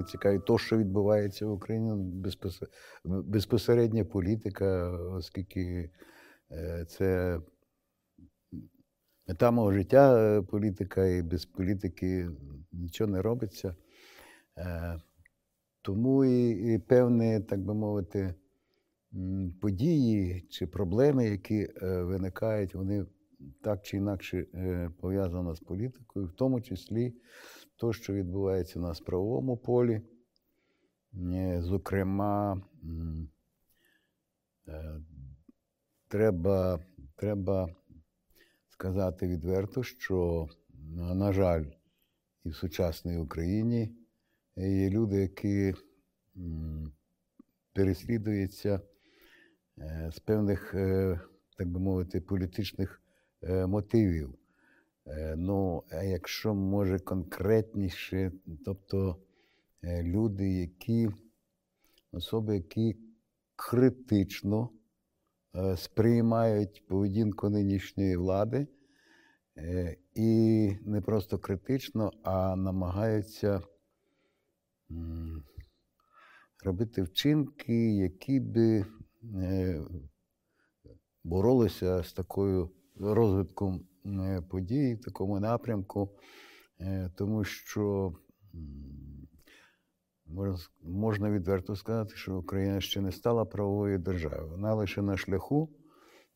[0.00, 2.22] не цікавить то, що відбувається в Україні,
[3.04, 5.90] безпосередня політика, оскільки
[6.50, 7.40] е, це
[9.28, 12.30] мета мого життя е, політика, і без політики
[12.72, 13.74] нічого не робиться.
[15.82, 18.34] Тому і, і певні, так би мовити,
[19.60, 23.06] події чи проблеми, які виникають, вони
[23.62, 24.46] так чи інакше
[25.00, 27.14] пов'язані з політикою, в тому числі
[27.80, 29.00] то, що відбувається у нас
[29.56, 30.02] полі.
[31.14, 32.62] Е, зокрема,
[34.68, 35.00] е,
[36.08, 36.84] треба,
[37.16, 37.76] треба
[38.68, 40.48] сказати відверто, що,
[40.94, 41.64] на жаль,
[42.44, 43.94] і в сучасній Україні
[44.56, 45.74] є люди, які
[47.72, 48.80] переслідуються
[49.78, 50.70] е, з певних,
[51.56, 53.02] так би мовити, політичних
[53.66, 54.39] мотивів.
[55.10, 58.32] Е, ну, а якщо може конкретніше,
[58.64, 59.16] тобто
[59.82, 61.08] е, люди, які
[62.12, 62.96] особи, які
[63.56, 64.70] критично
[65.56, 68.66] е, сприймають поведінку нинішньої влади,
[70.14, 73.60] і не просто критично, а намагаються
[76.64, 78.86] робити вчинки, які би
[81.24, 83.89] боролися з такою розвитком
[84.48, 86.10] подій в такому напрямку,
[86.80, 88.12] е, тому що
[90.82, 94.50] можна відверто сказати, що Україна ще не стала правовою державою.
[94.50, 95.70] Вона лише на шляху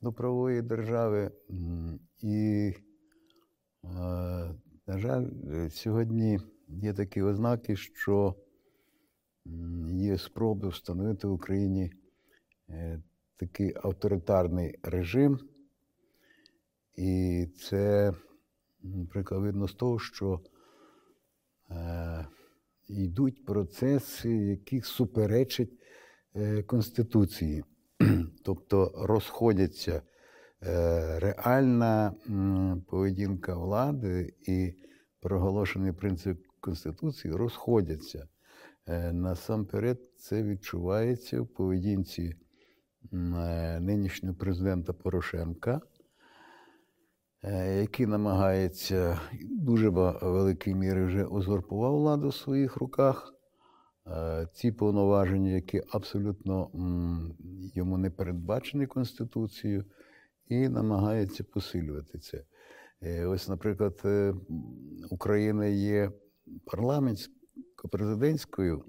[0.01, 1.31] до правової держави.
[2.23, 2.73] І,
[3.85, 3.89] е,
[4.87, 5.29] на жаль,
[5.69, 8.35] сьогодні є такі ознаки, що
[9.89, 11.93] є спроби встановити в Україні
[13.37, 15.39] такий авторитарний режим.
[16.97, 18.13] І це
[19.11, 20.41] приклад видно з того, що
[21.71, 22.27] е,
[22.89, 25.73] йдуть процеси, які суперечать
[26.35, 27.65] е, Конституції,
[28.45, 30.03] тобто розходяться
[30.63, 32.15] е, реальна
[32.87, 34.75] поведінка влади і
[35.21, 38.29] проголошений принцип Конституції розходяться.
[38.87, 42.35] Е, насамперед, це відчувається в поведінці
[43.13, 45.81] е, нинішнього президента Порошенка.
[47.47, 53.35] Е, який намагається дуже великій мірі вже узурпував владу в своїх руках.
[54.07, 56.71] Е, ці повноваження, які абсолютно
[57.75, 59.85] йому не передбачені Конституцією,
[60.49, 62.45] і намагається посилювати це.
[63.03, 64.03] Е, ось, наприклад,
[65.11, 66.13] Україна є
[66.67, 68.83] парламентсько-президентською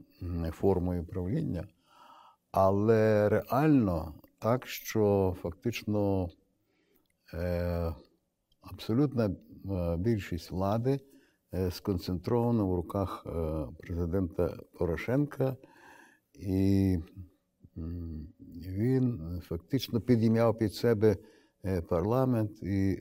[0.51, 1.67] формою правління,
[2.51, 6.29] але реально так, що фактично
[8.71, 10.99] абсолютна е, більшість влади
[11.53, 15.57] е, сконцентрована в руках е, президента Порошенка,
[16.33, 16.97] і
[18.67, 21.17] він фактично підіймав під себе
[21.89, 22.97] парламент і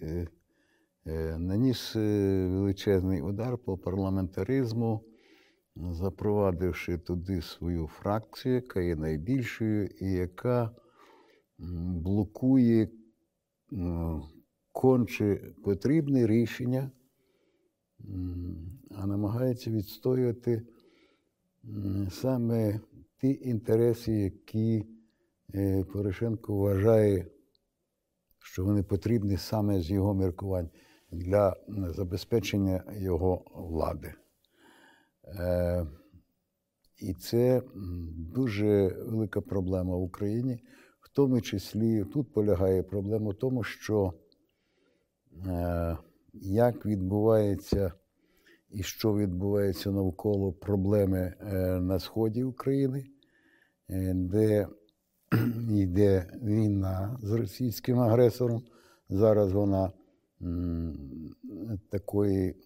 [1.39, 5.05] наніс величезний удар по парламентаризму,
[5.77, 10.71] запровадивши туди свою фракцію, яка є найбільшою і яка
[11.59, 12.89] блокує
[14.75, 16.91] конче потрібне рішення,
[18.91, 20.63] а намагається відстоювати
[22.11, 22.81] саме
[23.21, 24.87] ті інтереси, які
[25.55, 27.27] е, Порошенко вважає,
[28.39, 30.71] що вони потрібні саме з його міркувань
[31.13, 34.15] для забезпечення його влади.
[35.25, 35.87] Е,
[37.01, 37.63] і це
[38.35, 40.61] дуже велика проблема в Україні,
[41.01, 44.15] в тому числі тут полягає проблема в тому, що
[46.33, 47.93] як відбувається
[48.75, 53.07] і що відбувається навколо проблеми е, на сході України,
[53.91, 54.69] е, де
[55.71, 58.63] йде війна з російським агресором.
[59.09, 59.93] Зараз вона
[61.91, 62.57] такої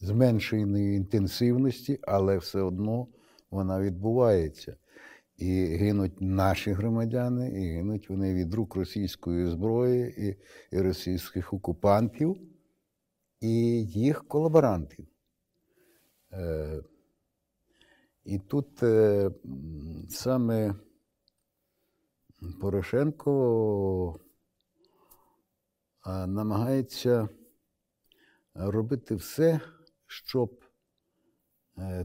[0.00, 3.06] зменшеної інтенсивності, але все одно
[3.50, 4.76] вона відбувається.
[5.42, 10.36] І гинуть наші громадяни, і гинуть вони від рук російської зброї і,
[10.76, 12.36] і російських окупантів
[13.40, 15.06] і їх колаборантів.
[16.32, 16.82] Е,
[18.24, 19.30] І тут е,
[20.08, 20.74] саме
[22.60, 24.20] Порошенко
[26.26, 27.28] намагається
[28.54, 29.60] робити все,
[30.06, 30.61] щоб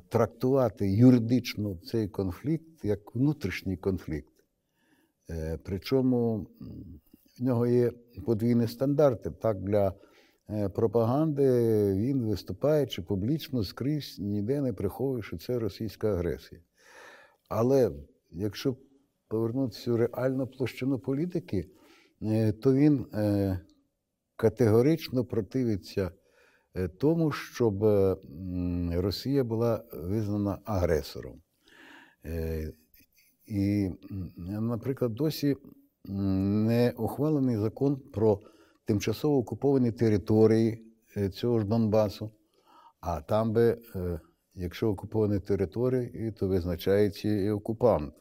[0.10, 4.34] трактувати юридично цей конфлікт як внутрішній конфлікт.
[5.30, 6.48] Е, причому
[7.40, 7.92] в нього є
[8.26, 9.94] подвійні стандарти так, для
[10.50, 11.44] е, пропаганди
[11.94, 16.62] він виступаючи публічно скрізь ніде не приховує, що це російська агресія.
[17.50, 17.92] Але
[18.32, 18.76] якщо
[19.28, 21.70] повернутися в реальну площину політики,
[22.22, 23.60] е, то він е,
[24.36, 26.12] категорично противиться е,
[26.98, 28.18] тому, щоб е,
[28.92, 31.42] Росія була визнана агресором.
[32.26, 32.74] Е,
[33.46, 33.90] І,
[34.60, 35.56] наприклад, досі
[36.06, 38.40] не ухвалений закон про
[38.86, 40.86] тимчасово окуповані території
[41.18, 42.32] е, цього ж Донбасу.
[43.00, 44.20] А там би, е,
[44.56, 48.14] якщо окуповані території, то визначається і окупант.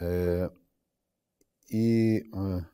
[0.00, 0.50] Е,
[1.70, 2.64] І е,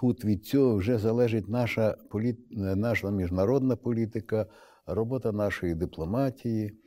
[0.00, 2.38] тут від цього вже залежить наша, політ...
[2.76, 4.46] наша міжнародна політика,
[4.86, 6.78] робота нашої дипломатії,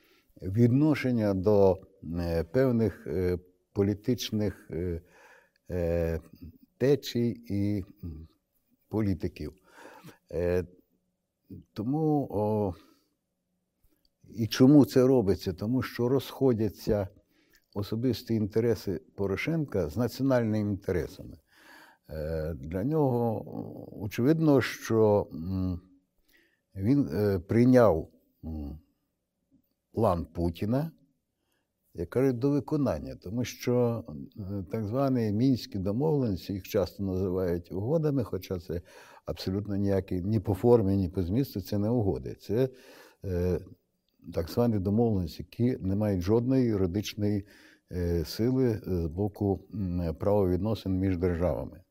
[0.42, 1.82] відношення до
[2.20, 3.40] е, певних е,
[3.74, 4.72] політичних
[5.70, 6.20] е,
[6.78, 7.84] течій і
[8.90, 9.54] політиків.
[11.74, 12.74] Тому о,
[14.30, 15.54] і чому це робиться?
[15.54, 17.08] Тому що розходяться
[17.74, 21.38] особисті інтереси Порошенка з національними інтересами.
[22.10, 23.46] Е, Для нього
[24.02, 25.28] очевидно, що
[26.76, 28.10] він е, прийняв
[29.94, 30.92] план Путіна,
[31.94, 34.06] як кажуть, до виконання, тому що
[34.38, 38.82] е, так звані мінські домовленості, їх часто називають угодами, хоча це
[39.26, 42.36] абсолютно ніякі ні по формі, ні по змісту це не угоди.
[42.36, 42.70] Це
[44.34, 47.46] так звані домовленості, які не мають жодної юридичної
[48.26, 49.68] сили з боку
[50.20, 51.83] правовідносин між державами.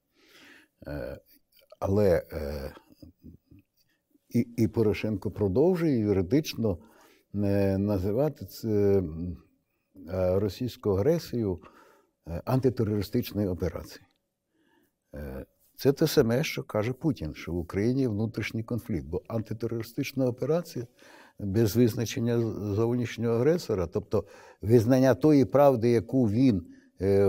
[0.87, 1.21] Е,
[1.79, 2.75] але е,
[4.29, 6.79] і, і Порошенко продовжує юридично
[7.35, 9.03] е, називати це
[10.35, 11.61] російську агресію
[12.45, 14.07] антитерористичною операцією.
[15.77, 20.87] Це те саме, що каже Путін, що в Україні внутрішній конфлікт, бо антитерористична операція
[21.39, 22.41] без визначення
[22.75, 24.25] зовнішнього агресора, тобто
[24.63, 26.67] визнання тої правди, яку він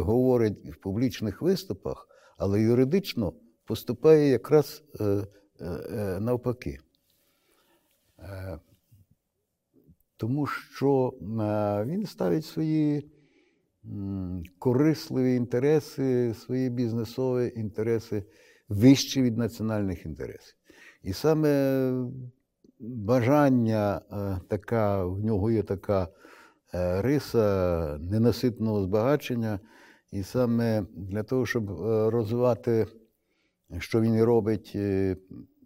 [0.01, 2.07] говорить в публічних виступах,
[2.37, 3.33] але юридично
[3.65, 5.25] поступає якраз е, е,
[5.65, 6.77] е, навпаки.
[10.17, 11.13] Тому що
[11.85, 13.11] він ставить свої
[14.59, 18.23] корисливі інтереси, свої бізнесові інтереси
[18.69, 20.55] вище від національних інтересів.
[21.01, 21.93] І саме
[22.79, 24.01] бажання
[24.47, 26.07] така, в нього є така
[27.01, 29.59] риса ненаситного збагачення,
[30.11, 32.87] і саме для того, щоб розвивати,
[33.79, 35.17] що він робить, е,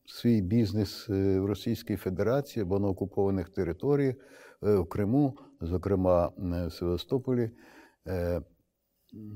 [0.06, 4.16] свій бізнес е, в Російській Федерації або на окупованих територіях,
[4.64, 7.52] е, в Криму, зокрема в Севастополі,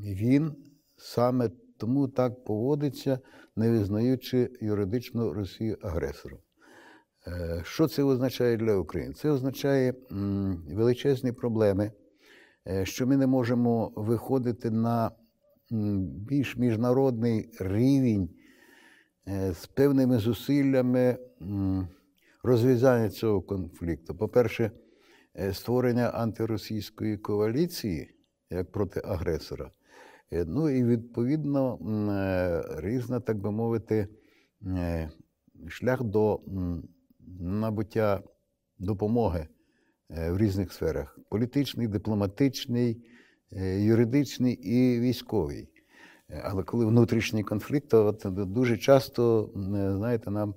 [0.06, 0.56] він
[0.98, 3.20] саме тому так поводиться,
[3.56, 6.40] не визнаючи юридично Росію агресором.
[7.64, 9.14] Що це означає для України?
[9.14, 9.94] Це означає
[10.70, 11.92] величезні проблеми,
[12.84, 15.12] що ми не можемо виходити на
[16.28, 18.30] більш міжнародний рівень
[19.28, 21.18] з певними зусиллями
[22.44, 24.16] розв'язання цього конфлікту.
[24.16, 24.72] По-перше,
[25.40, 28.16] е, створення антиросійської коаліції
[28.50, 29.72] як проти агресора.
[30.32, 31.78] Е, Ну і відповідно
[32.12, 34.08] е, різна, так би мовити,
[34.66, 35.12] е,
[35.68, 36.42] шлях до
[37.40, 38.24] набуття
[38.80, 39.48] допомоги
[40.10, 43.06] е, в різних сферах: політичний, дипломатичний,
[43.52, 45.71] е, юридичний і військовий.
[46.32, 49.50] Е, Але коли внутрішній конфлікт, то от дуже часто,
[49.98, 50.56] знаєте, нам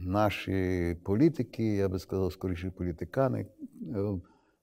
[0.00, 3.98] наші політики, я би сказав, скоріше політикани, е,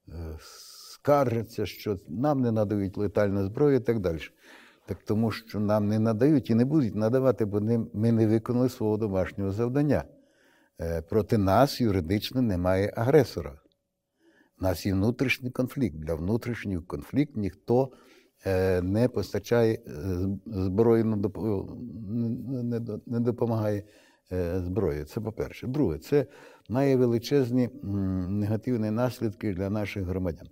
[0.09, 4.19] е, скаржаться, що нам не надають летальну зброю і так далі.
[4.87, 7.61] Так тому що нам не надають і не будуть надавати, бо
[7.93, 10.03] ми не виконали свого домашнього завдання.
[10.81, 13.59] Е, Проти нас юридично немає агресора.
[14.59, 15.95] У нас є внутрішній конфлікт.
[15.95, 18.14] Для внутрішнього конфлікту ніхто е,
[18.81, 19.79] не постачає е,
[20.45, 21.77] доп-
[22.09, 23.83] не- не до- не допомагає
[24.31, 25.05] е, зброю.
[25.05, 25.67] Це по-перше.
[25.67, 26.25] Друге, це
[26.69, 27.69] має величезні
[28.29, 30.47] негативні наслідки для наших громадян.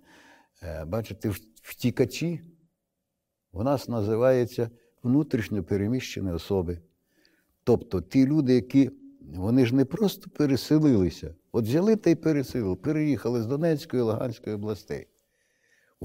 [0.62, 1.30] Е, Бачите,
[1.62, 2.40] втікачі
[3.52, 4.70] у нас називаються
[5.02, 6.78] внутрішньо переміщені особи.
[7.64, 13.42] Тобто ті люди, які вони ж не просто переселилися, от взяли та й переселили, переїхали
[13.42, 15.06] з Донецької і Луганської областей.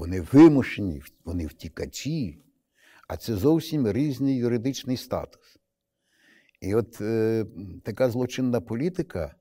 [0.00, 2.44] Вони вимушені, вони втікачі,
[3.08, 5.58] а це зовсім різний юридичний статус.
[6.60, 7.46] І от е,
[7.84, 9.34] така злочинна політика,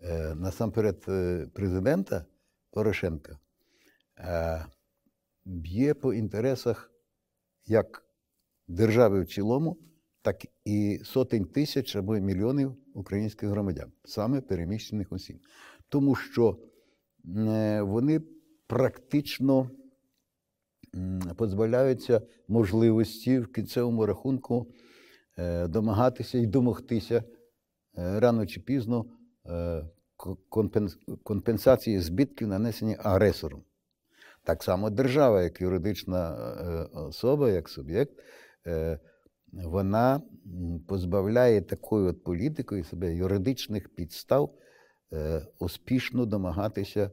[0.00, 2.24] е, насамперед е, президента
[2.70, 3.38] Порошенка,
[4.18, 4.66] е,
[5.44, 6.92] б'є по інтересах
[7.66, 8.04] як
[8.68, 9.78] держави в цілому,
[10.22, 15.38] так і сотень тисяч або мільйонів українських громадян, саме переміщених осіб.
[15.88, 16.58] Тому що
[17.82, 18.20] вони
[18.66, 19.70] практично
[21.36, 24.66] позбавляються можливості в кінцевому рахунку
[25.38, 27.16] е, домагатися і домогтися
[27.98, 29.06] е, рано чи пізно
[29.46, 29.84] е,
[31.22, 33.62] компенсації збитків, нанесені агресором.
[34.44, 36.36] Так само держава, як юридична
[36.92, 38.12] особа, як суб'єкт,
[39.52, 40.22] вона
[40.88, 44.54] позбавляє такою от політикою себе юридичних підстав
[45.58, 47.10] успішно домагатися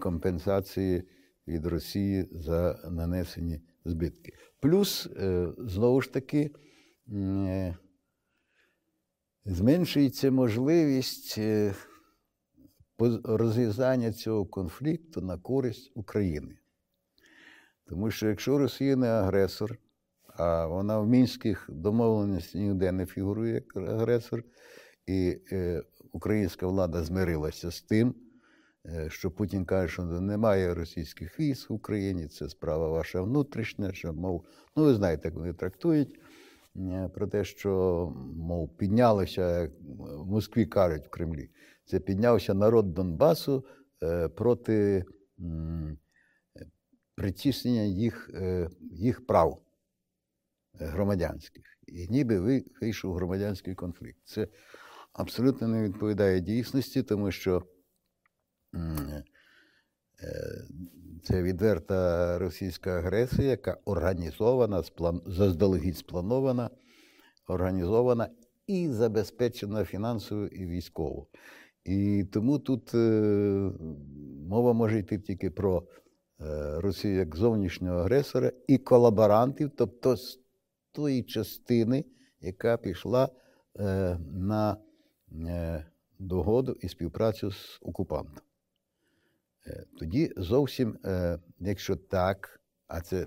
[0.00, 1.04] компенсації
[1.48, 4.32] від Росії за нанесені збитки.
[4.60, 6.50] Плюс, е, знову ж таки,
[7.08, 7.76] е,
[9.44, 11.74] зменшується можливість е,
[13.24, 16.58] розв'язання цього конфлікту на користь України.
[17.86, 19.78] Тому що якщо Росія не агресор,
[20.26, 24.44] а вона в мінських домовленостях ніде не фігурує як агресор,
[25.06, 25.38] і
[26.12, 28.14] українська влада змирилася з тим.
[28.86, 34.12] Е, що Путін каже, що немає російських військ в Україні, це справа ваша внутрішня, що,
[34.12, 34.44] мов,
[34.76, 36.20] ну ви знаєте, як вони трактують
[36.76, 37.72] е, про те, що,
[38.36, 41.50] мов, піднялося, як в Москві кажуть в Кремлі,
[41.84, 43.64] це піднявся народ Донбасу
[44.02, 45.04] е, проти
[47.14, 48.30] притіснення їх,
[48.90, 49.62] їх прав
[50.74, 51.64] громадянських.
[51.86, 54.18] І ніби вийшов громадянський конфлікт.
[54.24, 54.48] Це
[55.12, 57.62] абсолютно не відповідає дійсності, тому що.
[58.74, 59.24] Е,
[61.22, 64.82] це відверта російська агресія, яка організована,
[65.26, 66.70] заздалегідь спланована,
[67.48, 68.28] організована
[68.66, 71.26] і забезпечена фінансово і військово.
[71.84, 73.70] І тому тут е,
[74.48, 75.82] мова може йти тільки про
[76.40, 80.40] е, Росію як зовнішнього агресора і колаборантів, тобто з
[80.92, 82.04] тої частини,
[82.40, 83.28] яка пішла
[84.30, 84.76] на
[86.18, 88.42] догоду і співпрацю з окупантом.
[89.66, 93.26] Е, тоді зовсім, е, якщо так, а це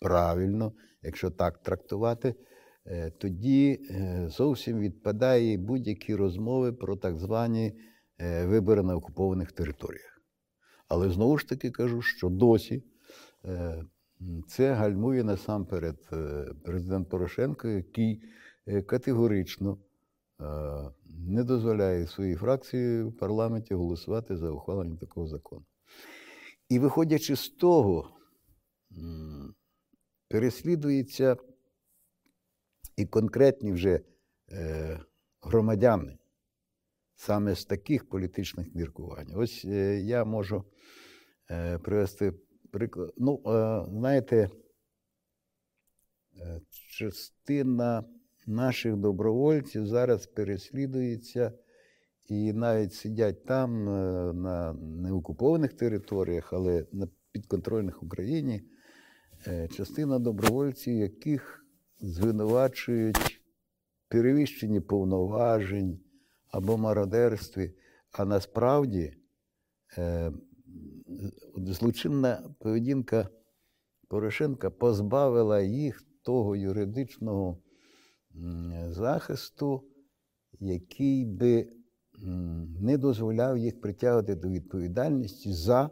[0.00, 0.72] правильно,
[1.02, 2.34] якщо так трактувати,
[2.86, 3.80] е, тоді
[4.26, 7.72] зовсім відпадає будь-які розмови про так звані
[8.44, 10.22] вибори на окупованих територіях.
[10.88, 12.84] Але знову ж таки кажу, що досі
[14.48, 15.96] це гальмує насамперед
[16.64, 18.22] президент Порошенко, який
[18.86, 19.78] категорично
[21.28, 25.64] не дозволяє своїй фракції в парламенті голосувати за ухвалення такого закону.
[26.74, 28.10] І виходячи з того,
[30.28, 31.36] переслідуються
[32.96, 34.00] і конкретні вже
[34.50, 35.00] е,
[35.40, 36.18] громадяни
[37.14, 39.32] саме з таких політичних міркувань.
[39.34, 40.64] Ось е, я можу
[41.50, 42.32] е, привести
[42.72, 43.12] приклад.
[43.16, 43.42] Ну,
[43.88, 44.50] знаєте,
[46.90, 48.04] частина
[48.46, 51.52] наших добровольців зараз переслідується
[52.26, 58.62] і навіть сидять там, е, на неокупованих територіях, але на підконтрольних Україні
[59.46, 61.66] е, частина добровольців, яких
[62.00, 63.40] звинувачують
[64.08, 66.00] перевищенні повноважень
[66.50, 67.74] або мародерстві,
[68.12, 69.16] а насправді
[69.98, 70.32] е,
[71.56, 73.28] злочинна поведінка
[74.08, 77.58] Порошенка позбавила їх того юридичного
[78.90, 79.84] захисту,
[80.60, 81.72] який би
[82.18, 85.90] не дозволяв їх притягувати до відповідальності за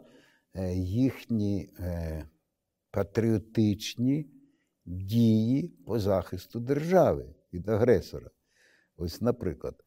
[0.53, 2.25] е, їхні е,
[2.91, 4.29] патріотичні
[4.85, 8.29] дії по захисту держави від агресора.
[8.97, 9.83] Ось, наприклад,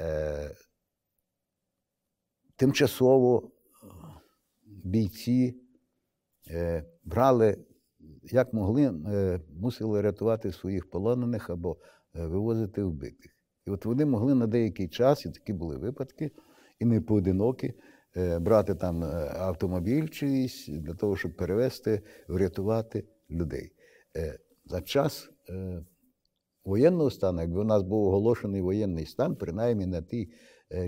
[0.00, 0.56] е,
[2.56, 3.52] тимчасово
[4.66, 5.60] бійці
[7.04, 7.64] брали,
[8.22, 8.90] як могли,
[9.48, 11.76] мусили рятувати своїх полонених або
[12.14, 13.39] вивозити вбитих.
[13.66, 16.30] І от вони могли на деякий час, і такі були випадки,
[16.78, 17.74] і не поодинокі,
[18.16, 23.72] е, брати там е, автомобіль чиїсь для того, щоб перевезти, врятувати людей.
[24.16, 25.30] Е, за час
[26.64, 30.32] воєнного стану, якби у нас був оголошений воєнний стан, принаймні на тій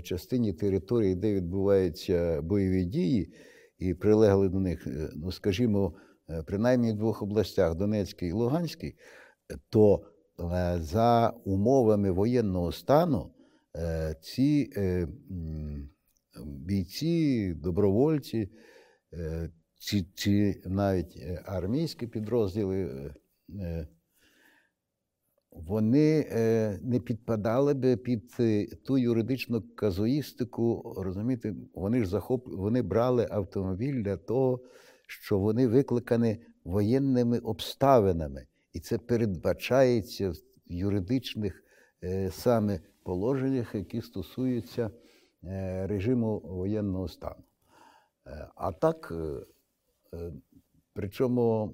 [0.03, 3.33] частині території, де відбуваються бойові дії,
[3.77, 5.93] і прилегли до них, ну скажімо,
[6.47, 8.95] принаймні в двох областях Донецькій і Луганській,
[9.69, 10.05] то
[10.79, 13.33] за умовами воєнного стану
[13.75, 15.07] е, ці е,
[16.45, 18.49] бійці, добровольці,
[19.79, 23.11] ці, ці навіть армійські підрозділи,
[25.51, 26.25] вони
[26.81, 28.33] не підпадали би під
[28.85, 32.47] ту юридичну казуїстику, розумієте, вони ж захоп...
[32.47, 34.59] вони брали автомобіль для того,
[35.07, 38.45] що вони викликані воєнними обставинами.
[38.73, 41.63] І це передбачається в юридичних
[42.03, 44.91] е, саме положеннях, які стосуються
[45.43, 47.43] е, режиму воєнного стану.
[48.27, 49.13] Е, А так,
[50.93, 51.73] причому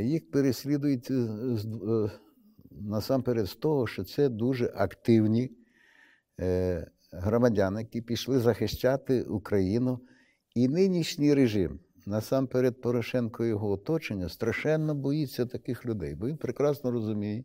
[0.00, 1.08] їх переслідують
[2.70, 5.50] насамперед з того, що це дуже активні
[7.12, 10.00] громадяни, які пішли захищати Україну.
[10.54, 16.90] І нинішній режим, насамперед Порошенко і його оточення, страшенно боїться таких людей, бо він прекрасно
[16.90, 17.44] розуміє,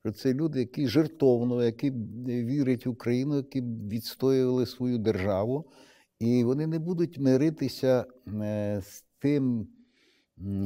[0.00, 1.90] що це люди, які жертовно, які
[2.26, 5.70] вірять в Україну, які відстоювали свою державу,
[6.18, 9.68] і вони не будуть миритися е, з тим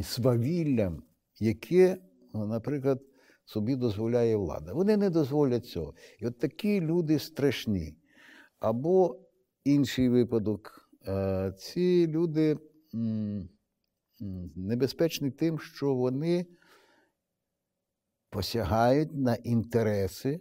[0.02, 1.02] свавіллям,
[1.40, 1.98] яке,
[2.34, 3.00] наприклад,
[3.44, 4.72] собі дозволяє влада.
[4.72, 5.94] Вони не дозволять цього.
[6.18, 7.96] І от такі люди страшні.
[8.60, 9.20] Або
[9.64, 12.58] інший випадок, е, ці люди
[14.56, 16.46] небезпечні тим, що вони
[18.30, 20.40] посягають на інтереси,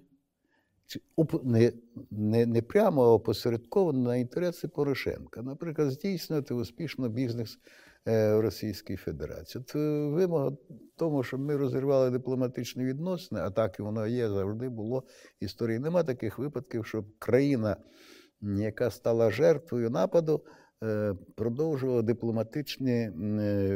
[1.43, 1.71] не,
[2.11, 5.41] не, не прямо, а опосередковано на інтереси Порошенка.
[5.41, 7.59] Наприклад, здійснювати успішно бізнес
[8.07, 9.61] е, в Російській Федерації.
[9.61, 10.51] От е, вимога
[10.95, 15.79] тому, щоб ми розірвали дипломатичні відносини, а так і воно є, завжди було в історії.
[15.79, 17.77] Нема таких випадків, щоб країна,
[18.41, 20.45] яка стала жертвою нападу,
[20.83, 23.11] е, продовжувала дипломатичні е,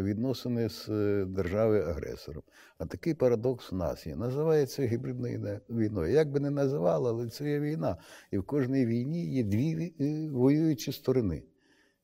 [0.02, 2.44] відносини з е, державою-агресором.
[2.78, 4.16] А такий парадокс у нас є.
[4.16, 6.14] Називається гібридною війною.
[6.14, 7.98] Як би не називали, але це є війна.
[8.32, 11.44] І в кожній війні є дві ві- воюючі сторони.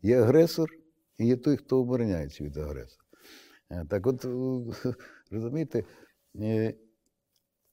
[0.02, 0.70] Є агресор
[1.18, 3.04] і є той, хто обороняється від агресора.
[3.90, 4.26] Так от,
[5.32, 5.84] розумієте,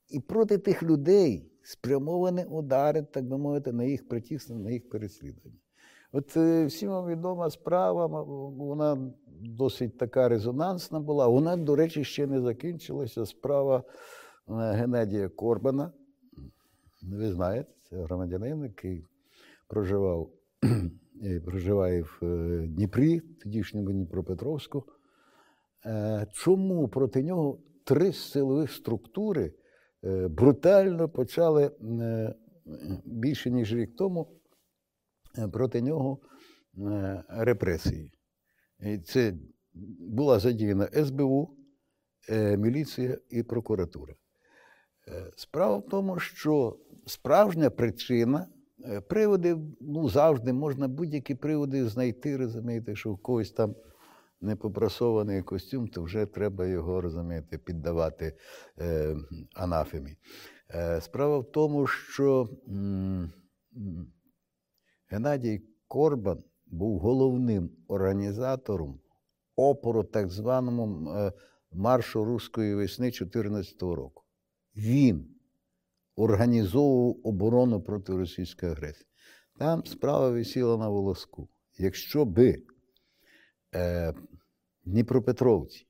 [0.09, 5.59] і проти тих людей спрямовані удари, так би мовити, на їх притіснення, на їх переслідування.
[6.13, 11.29] От е, всім відома справа, вона досить така резонансна була.
[11.29, 13.27] Вона, до речі, ще не закінчилася.
[13.27, 13.83] Справа е,
[14.49, 15.93] Геннадія Корбана.
[17.03, 19.05] Ви знаєте, це громадянин, який
[19.69, 20.31] проживав,
[21.25, 22.19] е, проживає в
[22.67, 24.85] Дніпрі, тодішньому Дніпропетровську.
[26.33, 29.53] Чому проти нього три силових структури
[30.31, 31.71] брутально почали
[33.05, 34.40] більше ніж рік тому
[35.53, 36.19] проти нього
[36.79, 38.13] е, репресії?
[38.81, 39.35] І це
[40.01, 41.57] була задіяна СБУ,
[42.29, 44.15] е, міліція і прокуратура.
[45.09, 48.47] Е, Справа в тому, що справжня причина,
[48.85, 53.75] е, приводи, ну, завжди можна будь-які приводи знайти, розумієте, що в когось там
[54.41, 58.37] непопрасований костюм, то вже треба його, розумієте, піддавати
[58.79, 59.17] е,
[59.55, 60.17] анафемі.
[60.75, 63.33] Е, справа в тому, що м,
[65.11, 69.01] Геннадій Корбан був головним організатором
[69.57, 71.33] опору так званому е,
[71.73, 74.25] маршу Руської весни 2014 року.
[74.77, 75.35] Він
[76.17, 79.07] організовував оборону проти російської агресії.
[79.59, 81.49] Там справа висіла на волоску.
[81.79, 82.63] Якщо би
[83.75, 84.15] е,
[84.85, 85.87] Дніпропетровці,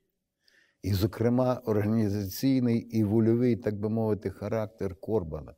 [0.82, 5.54] і, зокрема, організаційний і вольовий, так би мовити, характер Корбана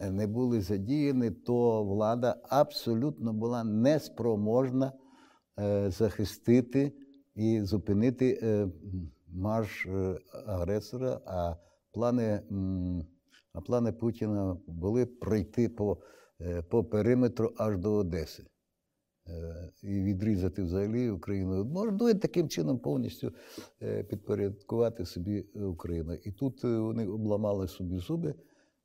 [0.00, 4.92] не були задіяні, то влада абсолютно була неспроможна
[5.58, 6.92] е, захистити
[7.34, 8.68] і зупинити е,
[9.28, 11.20] марш е, агресора.
[11.26, 11.54] А
[11.92, 12.40] плани,
[13.52, 15.98] а плани Путіна були пройти по,
[16.40, 18.44] е, по периметру аж до Одеси.
[19.28, 21.64] Е, І відрізати взагалі Україну.
[21.64, 23.32] Можна і таким чином повністю
[23.82, 26.14] е, підпорядкувати собі е, Україну.
[26.14, 28.34] І тут е, вони обламали собі зуби е,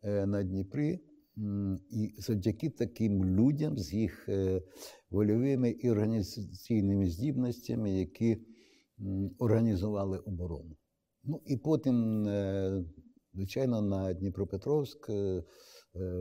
[0.03, 0.99] на Дніпрі.
[1.89, 4.61] І завдяки таким людям з їх е,
[5.09, 8.37] вольовими і організаційними здібностями, які
[9.39, 10.77] організували оборону.
[11.23, 12.83] Ну і потім, е,
[13.33, 15.43] звичайно, на Дніпропетровськ е, е,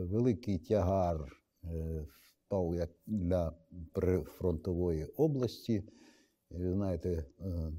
[0.03, 1.17] великий тягар
[1.63, 2.07] е,
[2.45, 3.57] впав як для
[3.93, 5.83] прифронтової області.
[6.51, 7.25] Е, знаєте, е,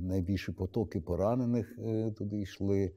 [0.01, 2.93] найбільші потоки поранених е, туди йшли.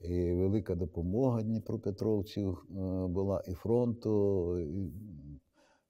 [0.00, 2.74] І велика допомога Дніпропетровців е,
[3.06, 4.92] була і фронту, і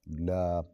[0.07, 0.65] для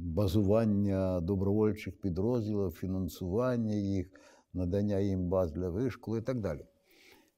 [0.00, 4.10] базування добровольчих підрозділів, фінансування їх,
[4.52, 6.64] надання їм баз для вишколу і так далі.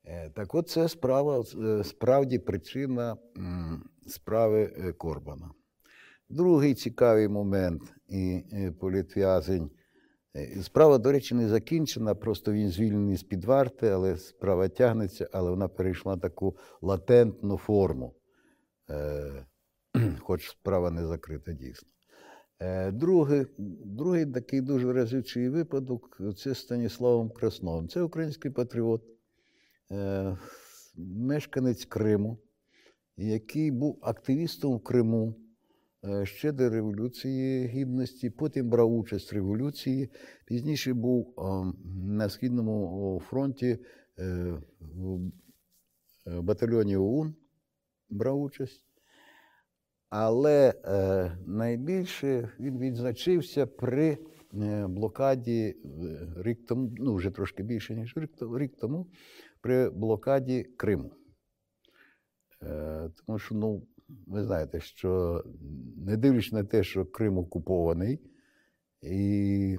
[0.04, 3.16] Е, Так от це справа, е, справді причина
[4.06, 4.66] справи
[4.98, 5.50] Корбана.
[6.28, 8.42] Другий цікавий момент і
[8.80, 9.70] політв'язень.
[10.36, 15.50] Е, Справа, до речі, не закінчена, просто він звільнений з-під варти, але справа тягнеться, але
[15.50, 18.14] вона перейшла таку латентну форму,
[18.90, 19.46] е,
[20.20, 21.88] хоч справа не закрита дійсно.
[22.60, 23.46] Е, Другий,
[23.84, 27.88] другий такий дуже разючий випадок це Станіславом Красновим.
[27.88, 29.02] Це український патріот,
[30.96, 32.38] мешканець Криму,
[33.16, 35.43] який був активістом в Криму
[36.24, 40.10] ще до Революції Гідності, потім брав участь в революції.
[40.46, 41.42] Пізніше був е,
[41.94, 43.78] на Східному фронті
[44.18, 45.30] е, в
[46.26, 47.34] батальйоні ОУН,
[48.08, 48.86] брав участь.
[50.08, 54.18] Але е, найбільше він відзначився при
[54.54, 55.76] е, блокаді
[56.36, 58.14] рік тому, ну вже трошки більше, ніж
[58.56, 59.06] рік, тому,
[59.60, 61.12] при блокаді Криму.
[62.62, 65.42] Е, тому що, ну, ви знаєте, що
[65.96, 68.20] не дивлячись на те, що Крим окупований
[69.02, 69.78] і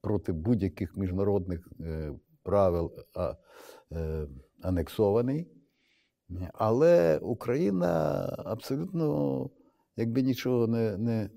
[0.00, 2.92] проти будь-яких міжнародних е, правил
[3.92, 4.26] е,
[4.62, 5.50] анексований.
[6.54, 9.50] Але Україна абсолютно,
[9.96, 11.30] якби нічого не не,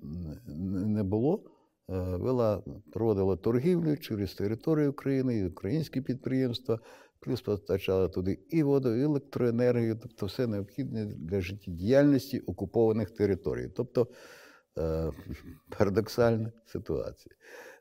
[0.86, 1.44] не було,
[1.88, 2.62] е, вела,
[2.92, 6.80] проводила торгівлю через територію України, українські підприємства,
[7.20, 13.68] плюс постачала туди і воду, і електроенергію, тобто все необхідне для життєдіяльності окупованих територій.
[13.76, 14.08] Тобто
[14.78, 15.12] е,
[15.78, 17.34] парадоксальна ситуація.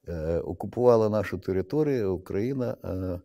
[0.08, 2.78] Е, окупувала нашу територію, Україна.
[2.84, 3.19] Е,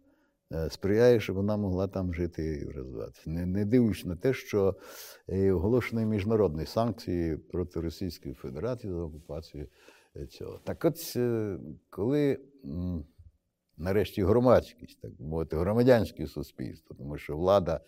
[0.70, 3.30] сприяє, щоб вона могла там жити і розвиватися.
[3.30, 4.76] Не, не дивлячись на те, що
[5.28, 9.66] оголошені міжнародні санкції проти Російської Федерації за окупацію
[10.28, 10.60] цього.
[10.64, 11.16] Так от,
[11.90, 12.38] коли
[13.82, 17.80] нарешті громадськість, так мовити, громадянське суспільство, тому що влада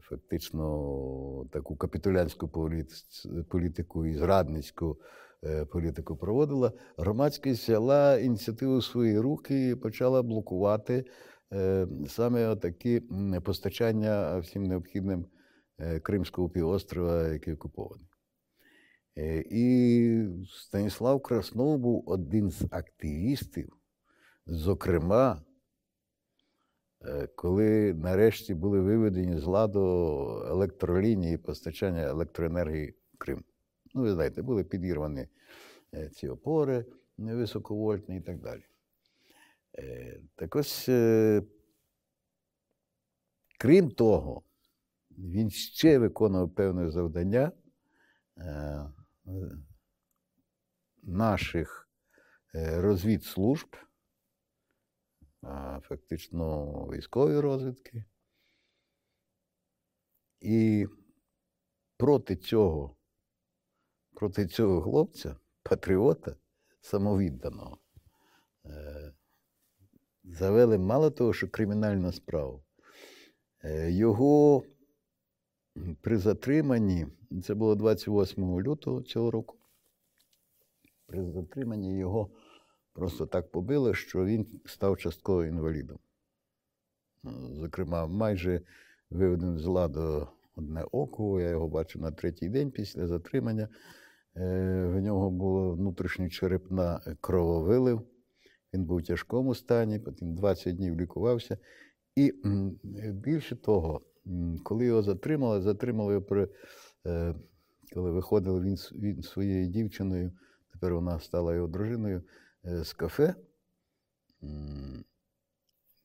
[0.00, 2.48] фактично таку капітулянську
[3.48, 4.98] політику і зрадницьку.
[5.72, 11.04] Політику проводила, громадськість взяла ініціативу в свої руки і почала блокувати
[11.52, 13.02] Е, саме такі
[13.44, 15.26] постачання всім необхідним
[15.78, 18.06] е, Кримського півострова, який окупований.
[19.18, 23.76] Е, і Станіслав Краснов був один з активістів,
[24.46, 25.42] зокрема,
[27.34, 29.80] коли нарешті були виведені з ладу
[30.46, 33.44] електролінії постачання електроенергії в Крим.
[33.94, 35.26] Ну, ви знаєте, були підірвані
[36.12, 36.84] ці опори
[37.18, 38.62] високовольтні і так далі.
[39.78, 41.42] Е, так ось, е,
[43.58, 44.42] крім того,
[45.10, 47.52] він ще виконував певне завдання
[48.38, 48.90] е,
[51.02, 51.88] наших
[52.54, 53.76] розвідслужб,
[55.82, 58.04] фактично військової розвідки.
[60.40, 60.86] І
[61.96, 62.96] проти цього,
[64.14, 66.36] проти цього хлопця, патріота
[66.80, 67.78] самовідданого,
[70.24, 72.64] завели мало того, що кримінальну справу.
[73.64, 74.62] Е, його
[76.00, 77.06] при затриманні,
[77.44, 79.58] це було 28 лютого цього року,
[81.06, 82.30] при затриманні його
[82.92, 85.98] просто так побили, що він став частково інвалідом.
[87.24, 88.60] Ну, зокрема, майже
[89.10, 93.68] виведено з ладу одне око, я його бачив на третій день після затримання.
[94.36, 98.02] Е, в нього було внутрішній черепна крововилив.
[98.74, 101.58] Він був у тяжкому стані, потім 20 днів лікувався.
[102.16, 102.32] І
[103.12, 104.00] більше того,
[104.62, 106.48] коли його затримали, затримали при,
[107.06, 107.34] е,
[107.94, 110.32] коли виходив він він своєю дівчиною,
[110.72, 112.22] тепер вона стала його дружиною е,
[112.64, 113.34] з кафе,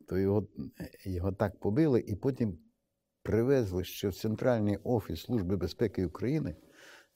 [0.08, 0.48] то його
[1.06, 2.58] його так побили і потім
[3.24, 6.56] привезли ще в Центральний офіс Служби безпеки України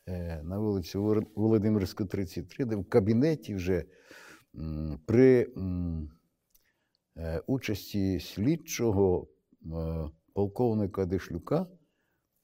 [0.05, 3.85] е, на вулицю Володимирську, 33, де в кабінеті вже
[5.05, 5.47] при
[7.17, 11.67] е, участі слідчого е, полковника Дешлюка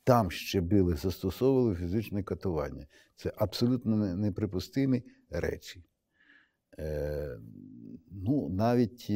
[0.04, 2.88] там ще били, застосовували фізичне катування.
[3.16, 5.84] Це абсолютно неприпустимі речі.
[6.80, 7.40] Е,
[8.12, 9.12] ну, Навіть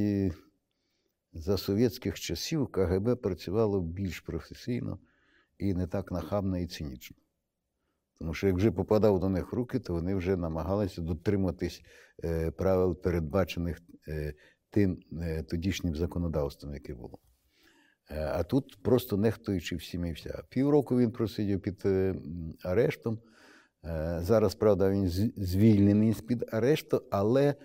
[1.33, 4.99] за совєтських часів КГБ працювало більш професійно
[5.57, 7.17] і не так нахабно і цинічно.
[8.19, 11.81] Тому що як вже попадав до них руки, то вони вже намагалися дотриматись
[12.23, 14.33] е, правил, передбачених е,
[14.69, 17.19] тим е, тодішнім законодавством, яке було.
[18.09, 20.43] А тут просто нехтуючи всім і вся.
[20.49, 21.83] Півроку він просидів під
[22.63, 23.19] арештом.
[24.19, 27.55] Зараз, правда, він звільнений з-під арешту, але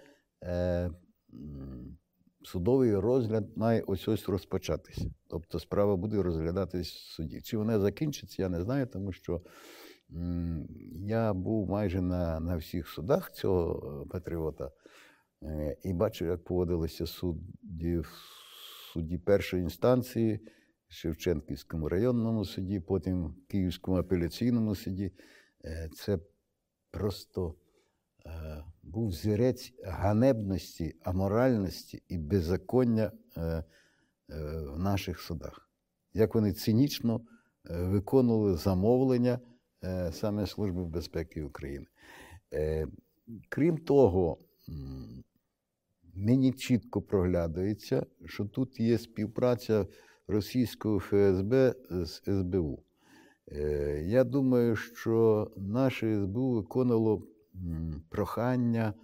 [2.44, 5.10] судовий розгляд має ось ось розпочатися.
[5.28, 7.40] Тобто справа буде розглядатись в суді.
[7.40, 9.40] Чи вона закінчиться, я не знаю, тому що.
[10.92, 14.70] Я був майже на на всіх судах цього е, патріота
[15.42, 18.08] е, і бачив, як поводилися судді в
[18.92, 20.40] суді першої інстанції,
[20.88, 25.12] Шевченківському районному суді, потім в Київському апеляційному суді.
[25.66, 26.18] Е, це
[26.90, 27.54] просто
[28.82, 33.12] був зірець ганебності, аморальності і беззаконня
[34.28, 35.70] в наших судах.
[36.14, 37.20] як вони цинічно
[37.70, 39.40] е, виконували замовлення
[39.84, 41.86] е, саме Служби безпеки України.
[42.52, 42.86] Е,
[43.48, 44.38] Крім того,
[46.14, 49.86] мені чітко проглядається, що тут є співпраця
[50.28, 52.85] російського ФСБ з СБУ.
[53.52, 57.22] Е, Я думаю, що наше СБУ виконало
[58.08, 58.94] прохання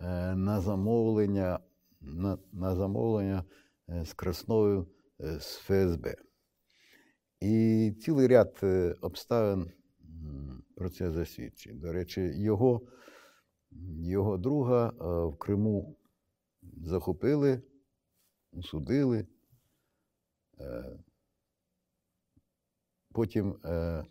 [0.00, 1.60] е, на замовлення,
[2.00, 3.44] на, на замовлення
[3.88, 4.86] е, з Красновою
[5.20, 6.16] е, з ФСБ.
[7.40, 8.60] І цілий ряд
[9.00, 9.70] обставин
[10.76, 11.76] про це засвідчує.
[11.76, 12.80] До речі, його,
[14.00, 14.88] його друга
[15.26, 15.96] в Криму
[16.62, 17.62] захопили,
[18.62, 19.26] судили.
[23.12, 24.04] Потім е,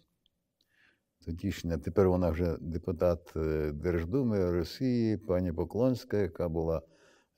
[1.26, 6.82] тодішня, тепер вона вже депутат е, Держдуми Росії, пані Поклонська, яка була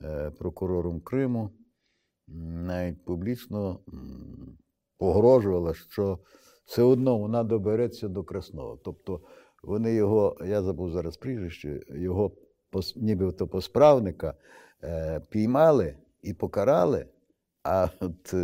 [0.02, 1.50] е, прокурором Криму,
[2.28, 3.80] навіть публічно
[4.98, 6.18] погрожувала, що
[6.64, 8.76] все одно вона добереться до Красного.
[8.84, 9.20] Тобто
[9.62, 12.32] вони його, я забув зараз прізвище, його
[12.72, 14.34] пос- нібито посправника
[14.82, 17.06] е, піймали і покарали,
[17.62, 18.34] а от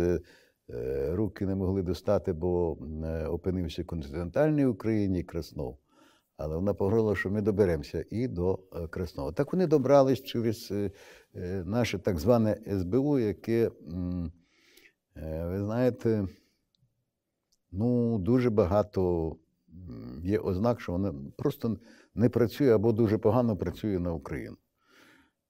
[1.11, 5.77] руки не могли достати, бо е, опинився в континентальній Україні Краснов.
[6.37, 9.31] Але вона погрожувала, що ми доберемося і до е, Красного.
[9.31, 10.91] Так вони добрались через е,
[11.35, 13.71] е, наше так зване СБУ, яке,
[15.17, 16.27] е, ви знаєте,
[17.71, 19.35] ну, дуже багато
[20.23, 21.77] є ознак, що воно просто
[22.15, 24.57] не працює або дуже погано працює на Україну.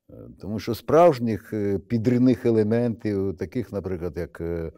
[0.10, 4.72] Е, Тому що справжніх е, підривних елементів, таких, наприклад, як е,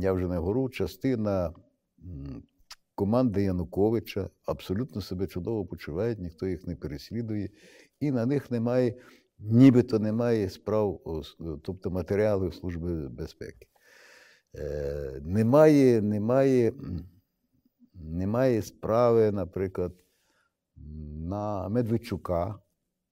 [0.00, 1.54] я вже не говорю, частина
[2.94, 7.50] команди Януковича абсолютно себе чудово почувають, ніхто їх не переслідує,
[8.00, 8.94] і на них немає,
[9.38, 11.00] нібито немає справ,
[11.62, 13.66] тобто матеріалів Служби безпеки.
[14.54, 16.72] Е, Немає, немає,
[17.94, 19.92] немає справи, наприклад,
[21.16, 22.58] на Медведчука,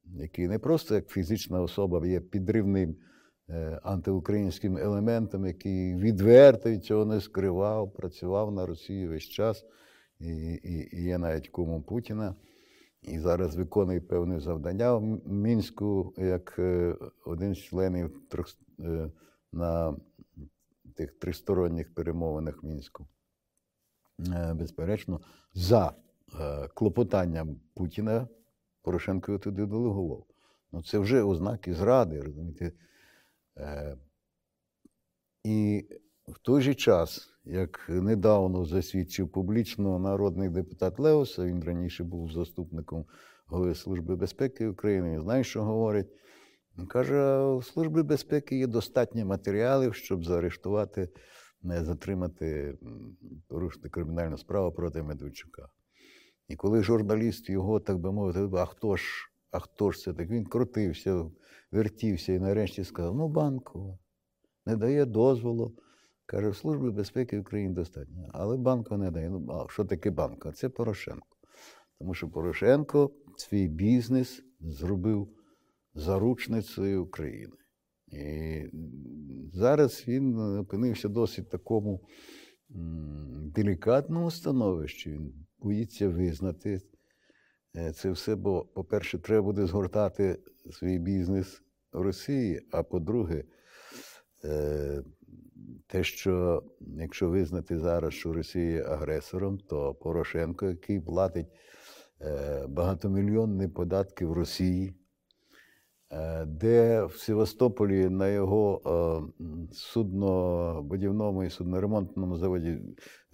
[0.05, 3.12] який не просто як фізична особа є підривним е,
[3.83, 9.65] антиукраїнським елементом, який відверто від цього не скривав, працював на Росію весь час,
[10.21, 12.35] і, і, і є навіть кумом Путіна.
[13.03, 18.21] І зараз виконує певне завдання в Мінську як е, один з членів
[18.81, 19.11] е,
[19.53, 19.97] на
[20.95, 23.07] тих тристоронніх перемовинах в Мінську.
[24.35, 25.21] Е, Безперечно,
[25.55, 25.95] за
[26.41, 28.29] е, клопотанням Путіна
[28.83, 30.27] Порошенко його туди делегував.
[30.73, 32.73] Ну, це вже ознаки зради, розумієте.
[33.59, 33.97] Е,
[35.45, 35.85] І
[36.29, 43.07] в той же час, як недавно засвідчив публічно народний депутат Леоса, він раніше був заступником
[43.47, 46.09] голови Служби безпеки України, знає, що говорить.
[46.79, 51.09] Він каже, у Служби безпеки є достатньо матеріалів, щоб заарештувати,
[51.63, 52.79] не затримати,
[53.49, 55.69] порушити кримінальну справу проти Медведчука.
[56.49, 59.05] І коли журналіст його, так би мовити, а хто ж,
[59.51, 60.29] а хто ж це так?
[60.31, 61.31] Він крутився,
[61.73, 63.99] вертівся і нарешті сказав: ну, банкова,
[64.67, 65.77] не дає дозволу.
[66.27, 68.29] Каже, в Службі безпеки України достатньо.
[68.33, 69.31] Але банкова не дає.
[69.31, 70.55] Ну, а що таке банкова?
[70.55, 71.37] Це Порошенко.
[71.99, 75.29] Тому що Порошенко свій бізнес зробив
[75.95, 77.57] заручницею України.
[78.07, 78.65] І
[79.53, 82.01] зараз він опинився досить такому
[83.55, 85.11] делікатному становищі.
[85.11, 86.81] Він боїться визнати
[87.95, 90.39] це все, бо, по-перше, треба буде згортати
[90.71, 93.45] свій бізнес в Росії, а по-друге,
[94.45, 95.03] е,
[95.87, 96.63] те, що
[96.97, 101.47] якщо визнати зараз, що Росія агресором, то Порошенко, який платить
[102.21, 104.95] е, багатомільйонні податки в Росії,
[106.11, 112.81] е, де в Севастополі на його е, суднобудівному і судноремонтному заводі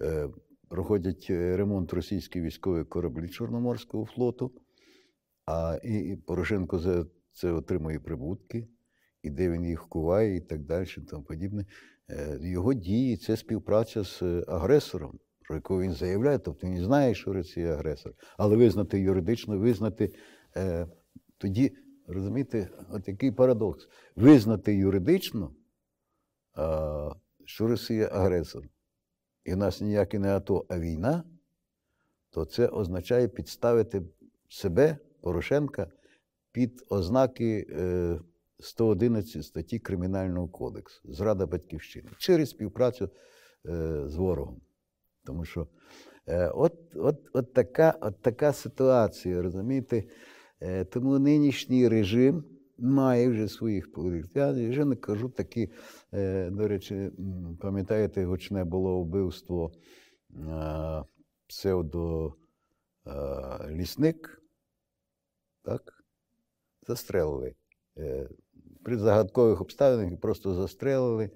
[0.01, 0.29] е,
[0.69, 4.51] проходять е, ремонт російські військові кораблі Чорноморського флоту,
[5.45, 8.67] а і, Порошенко за це отримує прибутки,
[9.23, 11.65] і де він їх куває, і так далі, і тому подібне.
[12.09, 17.15] Е, Його дії це співпраця з е, агресором, про якого він заявляє, тобто він знає,
[17.15, 20.13] що Росія агресор, але визнати юридично, визнати
[21.37, 21.77] тоді,
[22.07, 23.87] розумієте, от який парадокс.
[24.15, 25.55] Визнати юридично,
[27.45, 28.69] що Росія агресор,
[29.45, 31.23] і в нас ніяке не АТО, а війна,
[32.29, 34.01] то це означає підставити
[34.49, 35.91] себе, Порошенка,
[36.51, 38.19] під ознаки е,
[38.59, 43.09] 111 статті Кримінального кодексу Зрада батьківщини через співпрацю
[43.65, 44.61] е, з ворогом.
[45.25, 45.67] Тому що
[46.27, 50.03] е, от, от, от, така, от така ситуація, розумієте?
[50.61, 52.43] Е, тому нинішній режим
[52.77, 54.35] має вже своїх політиків.
[54.35, 55.71] Я вже не кажу такі Е,
[56.51, 57.11] До речі,
[57.61, 59.71] пам'ятаєте, гучне було вбивство
[60.31, 61.03] е,
[61.47, 62.33] псевдо
[63.07, 63.11] е,
[65.61, 66.03] так?
[66.87, 67.55] Застрелили.
[67.97, 68.29] Е,
[68.83, 71.31] При загадкових обставинах просто застрелили.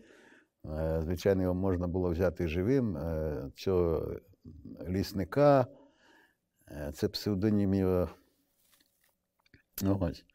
[0.65, 2.97] Е, Звичайно, його можна було взяти живим.
[2.97, 4.15] Е, Цього
[4.87, 5.67] лісника,
[6.71, 8.09] е, це псевдонім його.
[9.99, 10.25] Ось.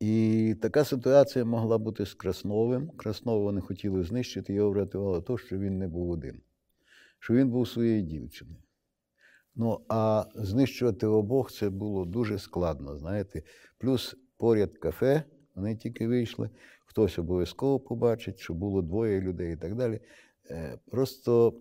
[0.00, 2.90] І така ситуація могла бути з Красновим.
[2.90, 6.40] Краснова вони хотіли знищити, його врятувало те, що він не був один,
[7.18, 8.56] що він був своєю дівчиною.
[9.54, 13.42] Ну, а знищувати обох це було дуже складно, знаєте.
[13.78, 15.22] Плюс поряд кафе,
[15.54, 16.50] вони тільки вийшли,
[16.86, 20.00] хтось обов'язково побачить, що було двоє людей і так далі.
[20.50, 21.54] Е, Просто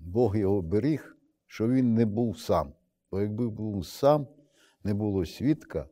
[0.00, 2.72] Бог його беріг, що він не був сам.
[3.10, 4.26] Бо якби був сам,
[4.84, 5.86] не було свідка,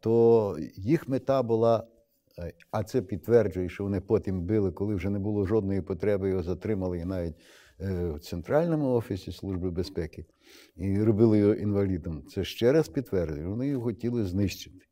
[0.00, 1.86] то їх мета була,
[2.38, 6.42] е, а це підтверджує, що вони потім били, коли вже не було жодної потреби, його
[6.42, 7.34] затримали і навіть
[7.80, 10.24] е, в центральному офісі Служби безпеки
[10.76, 12.26] і робили його інвалідом.
[12.26, 14.86] Це ще раз підтверджує, вони його хотіли знищити.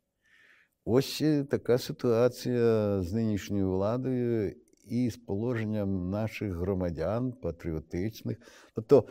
[0.85, 4.55] Ось е, така ситуація з нинішньою владою
[4.85, 8.39] і з положенням наших громадян, патріотичних.
[8.75, 9.05] Тобто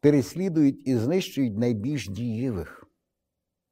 [0.00, 2.87] переслідують і знищують найбільш дієвих.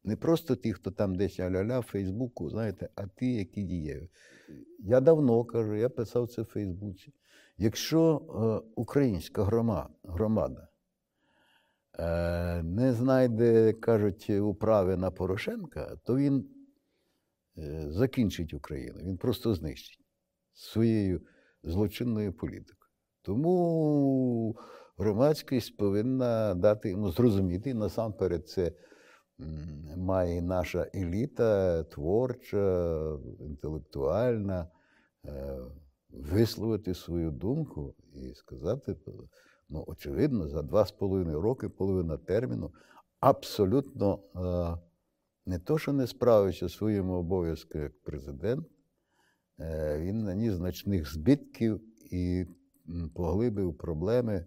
[0.07, 4.11] Не просто ті, хто там десь аля-ля Фейсбуку, знаєте, а ті, які дієві.
[4.79, 7.13] Я давно кажу, я писав це в Фейсбуці.
[7.59, 10.69] Якщо е, українська грома, громада
[11.99, 16.49] е, не знайде, кажуть, управи на Порошенка, то він
[17.59, 20.01] е, закінчить Україну, він просто знищить
[20.55, 21.21] своєю
[21.63, 22.91] злочинною політикою.
[23.23, 24.57] Тому
[24.99, 28.73] громадськість повинна дати йому зрозуміти, насамперед, це
[29.97, 34.69] має наша еліта творча, інтелектуальна,
[35.25, 35.59] е,
[36.11, 38.97] висловити свою думку і сказати,
[39.69, 42.73] ну, очевидно, за два з половиною роки, половина терміну,
[43.21, 44.79] абсолютно е,
[45.47, 48.67] не то, що не справився своїми обов'язками як президент,
[49.61, 51.81] е, він наніс значних збитків
[52.13, 52.47] і
[53.15, 54.47] поглибив проблеми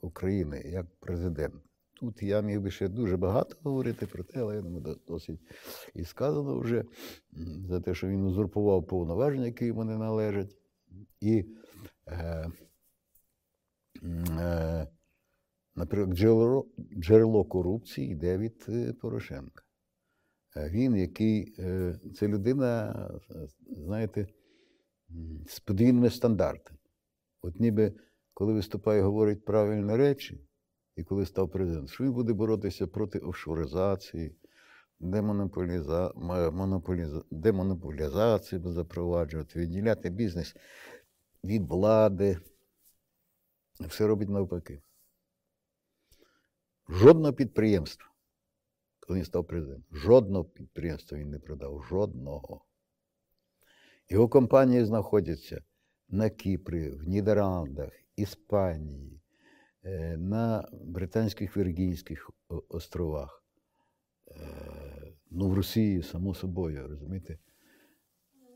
[0.00, 1.54] України як президент.
[2.00, 5.40] Тут я міг би ще дуже багато говорити про те, але я думаю, досить
[5.94, 6.84] і сказано вже
[7.68, 10.56] за те, що він узурпував повноваження, які йому не належать.
[11.20, 11.44] І,
[12.06, 12.50] е,
[14.38, 14.88] е,
[15.74, 16.66] наприклад, джерело,
[16.98, 19.62] джерело корупції йде від е, Порошенка.
[20.56, 23.10] Е, Він, який е, це людина,
[23.68, 24.26] знаєте,
[25.46, 26.78] з подвійними стандартами.
[27.42, 27.92] От ніби
[28.36, 30.45] коли виступає, говорить правильні речі,
[30.96, 34.36] і коли став президентом, що він буде боротися проти офшоризації,
[35.00, 36.12] демонополіза...
[36.16, 37.22] м- монополіза...
[37.30, 40.56] демонополізації запроваджувати, відділяти бізнес
[41.44, 42.38] від влади.
[43.80, 44.82] Все робить навпаки.
[46.88, 48.06] Жодного підприємства,
[49.00, 51.82] коли він став президентом, жодного підприємства він не продав.
[51.82, 52.64] Жодного.
[54.08, 55.64] Його компанії знаходяться
[56.08, 59.25] на Кіпрі, в Нідерландах, Іспанії, е,
[60.16, 62.30] на Британських Віргінських
[62.68, 63.44] островах.
[64.30, 64.86] Е,
[65.30, 67.38] Ну, в Росії, само собою, розумієте.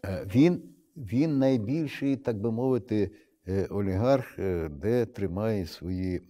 [0.05, 3.11] Е, Він, він найбільший, так би мовити,
[3.49, 6.23] е, олігарх, е, де тримає свої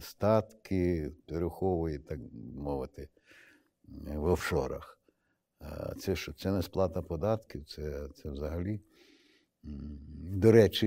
[0.00, 2.18] статки, переховує, так
[2.54, 3.08] мовити,
[4.08, 4.96] е, в офшорах.
[5.98, 6.32] Це що?
[6.32, 8.80] Це не сплата податків, це, це взагалі.
[9.62, 10.86] До речі,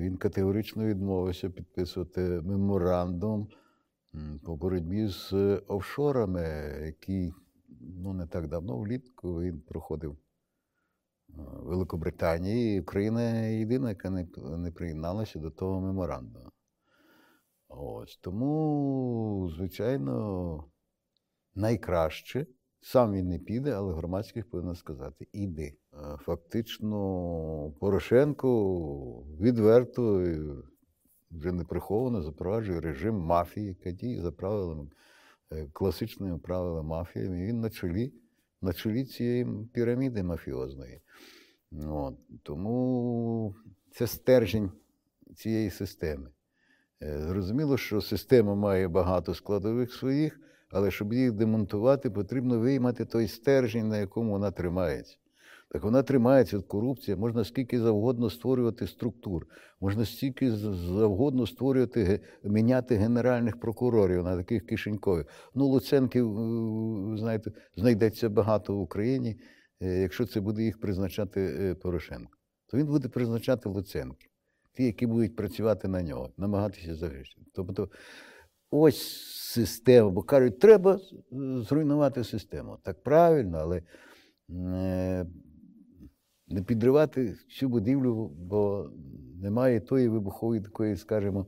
[0.00, 3.48] він категорично відмовився підписувати меморандум
[4.44, 5.32] по боротьбі з
[5.68, 6.42] офшорами,
[6.84, 7.32] який
[7.80, 10.16] ну, не так давно, влітку, він проходив е,
[11.28, 14.26] в Великобританії, і Україна єдина, яка не,
[14.58, 16.50] не приєдналася до того меморандуму.
[17.68, 20.64] Ось тому, звичайно,
[21.54, 22.46] найкраще.
[22.80, 25.74] Сам він не піде, але громадськість повинна сказати: іди.
[26.18, 30.26] Фактично, Порошенко відверто,
[31.30, 34.86] вже не приховано запроваджує режим мафії, яка діє за правилами,
[35.52, 37.28] е, класичними правилами мафії.
[37.28, 38.12] Він на чолі,
[38.62, 41.00] на чолі цієї піраміди мафіозної.
[41.86, 42.14] От.
[42.42, 43.54] Тому
[43.90, 44.70] це стержень
[45.36, 46.30] цієї системи.
[47.02, 50.40] Е, Зрозуміло, що система має багато складових своїх,
[50.70, 55.16] але щоб їх демонтувати, потрібно виймати той стержень, на якому вона тримається.
[55.68, 59.46] Так вона тримається від корупції, можна скільки завгодно створювати структур,
[59.80, 65.26] можна стільки завгодно створювати, міняти генеральних прокурорів на таких кишенькових.
[65.54, 69.36] Ну, Луценків, е, знаєте, знайдеться багато в Україні,
[69.80, 72.32] е, якщо це буде їх призначати е, Порошенко.
[72.66, 74.26] то він буде призначати Луценки,
[74.76, 77.46] ті, які будуть працювати на нього, намагатися захищати.
[77.54, 77.88] Тобто
[78.70, 81.00] ось система, бо кажуть, треба
[81.56, 82.78] зруйнувати систему.
[82.82, 83.82] Так правильно, але
[84.50, 85.26] е,
[86.48, 88.90] не підривати всю будівлю, бо
[89.42, 91.46] немає тої вибухової такої, скажімо,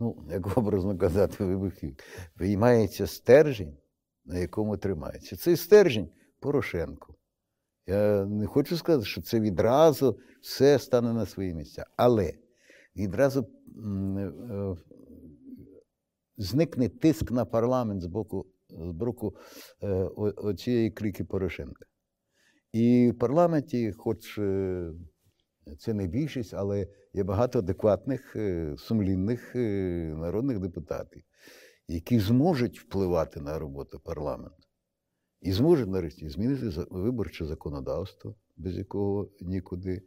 [0.00, 1.96] ну, як образно казати, вибухів.
[2.36, 3.76] Виймається стержень,
[4.24, 5.36] на якому тримається.
[5.36, 6.08] Цей стержень
[6.40, 7.14] Порошенко.
[7.86, 11.86] Я не хочу сказати, що це відразу все стане на свої місця.
[11.96, 12.34] Але
[12.96, 14.32] відразу е,
[16.40, 19.36] зникне тиск на парламент з боку з боку
[19.82, 21.84] е, цієї кліки Порошенка.
[22.72, 24.92] І в парламенті, хоч е,
[25.78, 28.36] це не більшість, але є багато адекватних,
[28.78, 29.54] сумлінних
[30.16, 31.22] народних депутатів,
[31.88, 34.68] які зможуть впливати на роботу парламенту.
[35.40, 40.02] І зможе нарешті змінити виборче законодавство, без якого нікуди, е,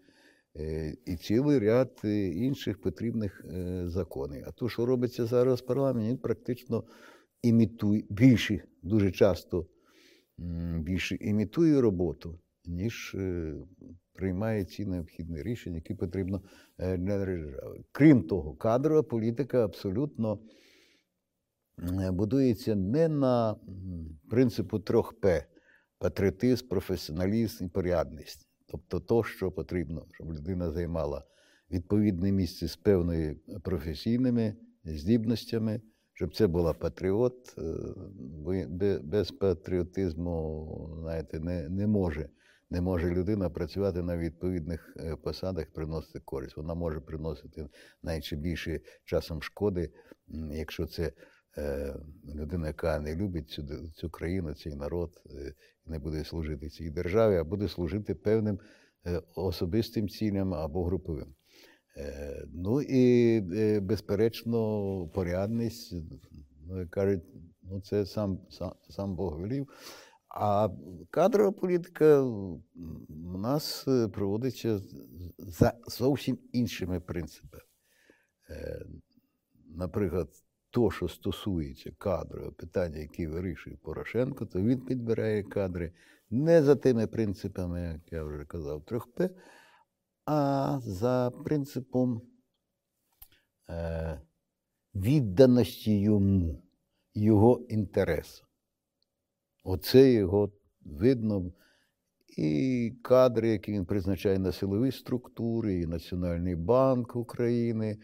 [1.06, 4.44] і цілий ряд е, інших потрібних е, законів.
[4.48, 6.84] А то, що робиться зараз в парламенті, він практично
[7.42, 9.68] імітує більше, дуже часто
[10.78, 13.16] більше імітує роботу, ніж
[14.14, 16.42] приймає ці необхідні рішення, які потрібно
[16.80, 17.84] для держави.
[17.92, 20.40] Крім того, кадрова політика абсолютно.
[21.80, 23.56] Е, будується не на
[24.30, 25.46] принципу трьох П
[25.98, 28.48] патріотизм, професіоналізм і порядність.
[28.74, 31.24] Тобто то, що потрібно, щоб людина займала
[31.72, 35.82] відповідне місце з певними професійними здібностями,
[36.14, 42.30] щоб це була патріот, е, без патріотизму, знаєте, не, не може.
[42.70, 46.58] Не може людина працювати на відповідних е, посадах, приносити користь.
[46.58, 47.68] Вона може приносити
[48.04, 49.90] навіть більше часом шкоди,
[50.52, 51.12] якщо це
[51.58, 51.96] Е,
[52.36, 55.22] людина, яка не любить цю цю країну, цей народ,
[55.86, 58.60] не буде служити цій державі, а буде служити певним
[59.06, 61.36] е, особистим цілям або груповим.
[62.54, 63.40] Ну і,
[63.80, 65.96] безперечно, порядність,
[66.68, 67.24] ну, кажуть,
[67.62, 69.68] ну це сам, сам, сам Бог велів.
[70.36, 70.70] А
[71.10, 74.82] кадрова політика у нас проводиться
[75.38, 77.64] за зовсім іншими принципами.
[79.76, 80.30] Наприклад,
[80.74, 85.92] то, що стосується кадрового питання, які вирішує Порошенко, то він підбирає кадри
[86.30, 89.30] не за тими принципами, як я вже казав, 3П,
[90.26, 92.22] а за принципом
[93.70, 94.22] е,
[94.96, 96.64] відданості йому,
[97.14, 98.46] його інтересу.
[99.64, 100.52] Оце його
[100.82, 101.52] видно.
[102.38, 107.98] І кадри, які він призначає на силові структури, і Національний банк України.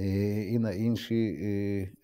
[0.00, 1.38] Е, і на інші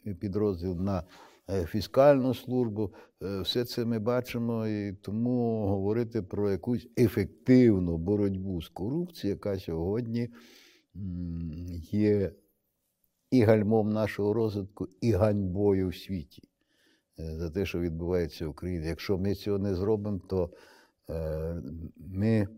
[0.06, 1.02] е, підрозділи, на
[1.50, 2.94] е, фіскальну службу.
[3.42, 10.28] Все це ми бачимо, і тому говорити про якусь ефективну боротьбу з корупцією, яка сьогодні
[11.92, 12.32] є
[13.30, 16.42] і гальмом нашого розвитку, і ганьбою в світі
[17.18, 18.86] за те, що відбувається в Україні.
[18.86, 20.50] Якщо ми цього не зробимо, то
[21.96, 22.48] ми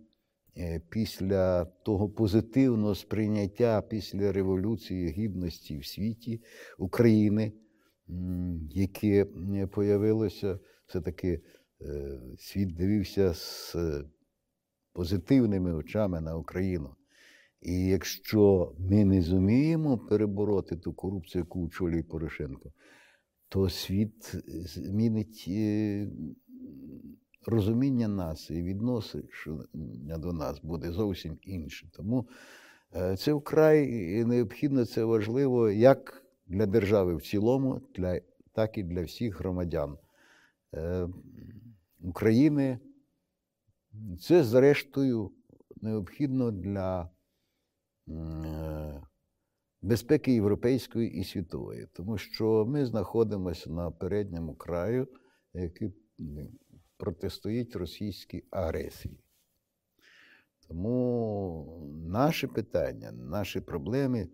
[0.90, 6.42] після того позитивного сприйняття після Революції Гідності в світі
[6.78, 7.52] України,
[8.70, 9.24] яке
[9.70, 11.40] появилося, все-таки
[11.80, 13.76] е, світ дивився з
[14.92, 16.94] позитивними очами на Україну.
[17.62, 22.72] І якщо ми не зуміємо перебороти ту корупцію, яку очолює Порошенко,
[23.48, 26.08] то світ змінить е,
[27.46, 31.90] розуміння нас і відношення до нас буде зовсім інше.
[31.92, 32.28] Тому
[32.96, 37.80] е, це вкрай необхідно, це важливо як для держави в цілому,
[38.52, 39.98] так і для всіх громадян
[40.74, 41.08] е,
[42.00, 42.78] України.
[44.20, 45.30] Це, зрештою,
[45.80, 47.10] необхідно для
[48.08, 49.02] е,
[49.82, 55.08] безпеки європейської і світової, тому що ми знаходимося на передньому краю,
[55.54, 55.92] який
[57.02, 59.18] протистоїть російській агресії.
[60.68, 64.28] Тому наші питання, наші проблеми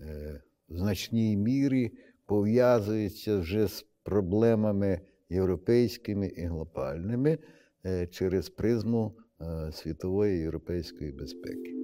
[0.00, 1.92] е, в значній мірі
[2.26, 7.38] пов'язуються вже з проблемами європейськими і глобальними
[7.86, 11.83] е, через призму е, світової європейської безпеки.